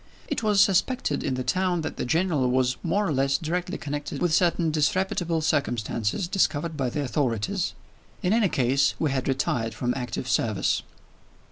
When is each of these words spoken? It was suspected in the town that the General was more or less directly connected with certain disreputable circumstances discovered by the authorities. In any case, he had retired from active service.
It 0.27 0.41
was 0.41 0.59
suspected 0.61 1.23
in 1.23 1.35
the 1.35 1.43
town 1.43 1.81
that 1.81 1.97
the 1.97 2.05
General 2.05 2.49
was 2.49 2.75
more 2.81 3.05
or 3.05 3.13
less 3.13 3.37
directly 3.37 3.77
connected 3.77 4.19
with 4.19 4.33
certain 4.33 4.71
disreputable 4.71 5.41
circumstances 5.41 6.27
discovered 6.27 6.75
by 6.75 6.89
the 6.89 7.03
authorities. 7.03 7.75
In 8.23 8.33
any 8.33 8.49
case, 8.49 8.95
he 8.97 9.09
had 9.11 9.27
retired 9.27 9.75
from 9.75 9.93
active 9.95 10.27
service. 10.27 10.81